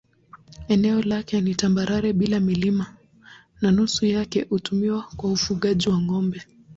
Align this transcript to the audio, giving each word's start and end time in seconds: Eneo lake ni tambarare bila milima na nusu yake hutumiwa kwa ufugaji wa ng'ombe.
Eneo 0.67 1.01
lake 1.01 1.41
ni 1.41 1.55
tambarare 1.55 2.13
bila 2.13 2.39
milima 2.39 2.95
na 3.61 3.71
nusu 3.71 4.05
yake 4.05 4.41
hutumiwa 4.49 5.01
kwa 5.17 5.31
ufugaji 5.31 5.89
wa 5.89 5.99
ng'ombe. 6.01 6.41